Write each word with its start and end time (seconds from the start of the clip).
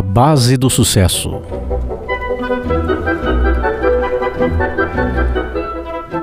base 0.00 0.56
do 0.56 0.70
sucesso. 0.70 1.42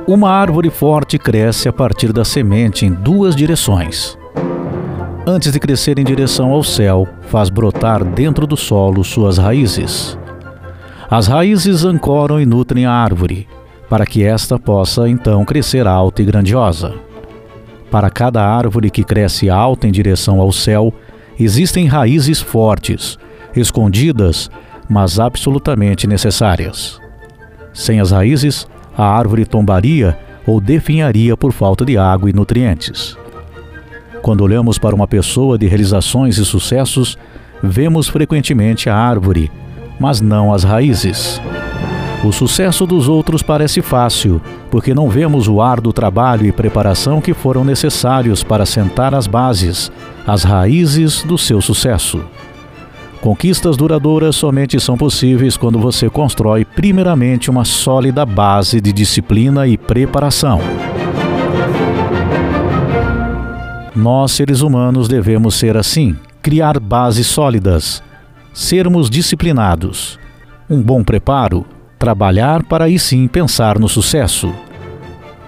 Uma 0.07 0.31
árvore 0.31 0.71
forte 0.71 1.19
cresce 1.19 1.69
a 1.69 1.73
partir 1.73 2.11
da 2.11 2.25
semente 2.25 2.85
em 2.85 2.91
duas 2.91 3.35
direções. 3.35 4.17
Antes 5.27 5.51
de 5.51 5.59
crescer 5.59 5.99
em 5.99 6.03
direção 6.03 6.51
ao 6.51 6.63
céu, 6.63 7.07
faz 7.27 7.49
brotar 7.49 8.03
dentro 8.03 8.47
do 8.47 8.57
solo 8.57 9.03
suas 9.03 9.37
raízes. 9.37 10.17
As 11.07 11.27
raízes 11.27 11.85
ancoram 11.85 12.41
e 12.41 12.45
nutrem 12.47 12.87
a 12.87 12.91
árvore, 12.91 13.47
para 13.87 14.05
que 14.05 14.23
esta 14.23 14.57
possa 14.57 15.07
então 15.07 15.45
crescer 15.45 15.85
alta 15.85 16.23
e 16.23 16.25
grandiosa. 16.25 16.95
Para 17.91 18.09
cada 18.09 18.43
árvore 18.43 18.89
que 18.89 19.03
cresce 19.03 19.49
alta 19.49 19.87
em 19.87 19.91
direção 19.91 20.39
ao 20.39 20.51
céu, 20.51 20.91
existem 21.39 21.85
raízes 21.85 22.41
fortes, 22.41 23.19
escondidas, 23.55 24.49
mas 24.89 25.19
absolutamente 25.19 26.07
necessárias. 26.07 26.99
Sem 27.73 27.99
as 27.99 28.11
raízes, 28.11 28.67
a 28.97 29.05
árvore 29.05 29.45
tombaria 29.45 30.17
ou 30.45 30.59
definharia 30.59 31.37
por 31.37 31.51
falta 31.51 31.85
de 31.85 31.97
água 31.97 32.29
e 32.29 32.33
nutrientes. 32.33 33.17
Quando 34.21 34.41
olhamos 34.41 34.77
para 34.77 34.95
uma 34.95 35.07
pessoa 35.07 35.57
de 35.57 35.67
realizações 35.67 36.37
e 36.37 36.45
sucessos, 36.45 37.17
vemos 37.63 38.09
frequentemente 38.09 38.89
a 38.89 38.95
árvore, 38.95 39.51
mas 39.99 40.19
não 40.19 40.53
as 40.53 40.63
raízes. 40.63 41.41
O 42.23 42.33
sucesso 42.33 42.85
dos 42.85 43.07
outros 43.07 43.41
parece 43.41 43.81
fácil, 43.81 44.41
porque 44.69 44.93
não 44.93 45.09
vemos 45.09 45.47
o 45.47 45.61
árduo 45.61 45.93
trabalho 45.93 46.45
e 46.45 46.51
preparação 46.51 47.21
que 47.21 47.33
foram 47.33 47.63
necessários 47.63 48.43
para 48.43 48.65
sentar 48.65 49.15
as 49.15 49.25
bases, 49.25 49.89
as 50.27 50.43
raízes 50.43 51.23
do 51.23 51.37
seu 51.37 51.61
sucesso. 51.61 52.21
Conquistas 53.21 53.75
duradouras 53.75 54.37
somente 54.37 54.79
são 54.79 54.97
possíveis 54.97 55.57
quando 55.57 55.77
você 55.77 56.09
constrói 56.09 56.63
primeiramente 56.63 57.49
uma 57.49 57.65
sólida 57.65 58.25
base 58.25 58.79
de 58.79 58.93
disciplina 58.93 59.67
e 59.67 59.77
preparação. 59.77 60.61
Nós, 63.93 64.31
seres 64.31 64.61
humanos, 64.61 65.09
devemos 65.09 65.55
ser 65.55 65.75
assim, 65.75 66.15
criar 66.41 66.79
bases 66.79 67.27
sólidas, 67.27 68.01
sermos 68.53 69.09
disciplinados, 69.09 70.17
um 70.69 70.81
bom 70.81 71.03
preparo, 71.03 71.65
trabalhar 71.97 72.63
para 72.63 72.85
aí 72.85 72.97
sim 72.97 73.27
pensar 73.27 73.77
no 73.77 73.89
sucesso. 73.89 74.53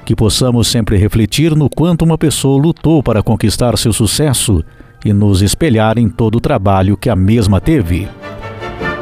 Que 0.04 0.14
possamos 0.14 0.68
sempre 0.68 0.98
refletir 0.98 1.56
no 1.56 1.70
quanto 1.70 2.04
uma 2.04 2.18
pessoa 2.18 2.62
lutou 2.62 3.02
para 3.02 3.24
conquistar 3.24 3.78
seu 3.78 3.94
sucesso 3.94 4.62
e 5.04 5.14
nos 5.14 5.42
espelhar 5.42 5.98
em 5.98 6.08
todo 6.08 6.36
o 6.36 6.42
trabalho 6.42 6.98
que 6.98 7.10
a 7.10 7.16
mesma 7.16 7.60
teve. 7.60 8.08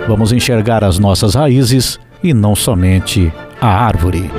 Vamos 0.08 0.32
enxergar 0.32 0.84
as 0.84 0.98
nossas 0.98 1.36
raízes 1.36 2.00
e 2.24 2.34
não 2.34 2.56
somente 2.56 3.32
a 3.62 3.68
árvore. 3.68 4.30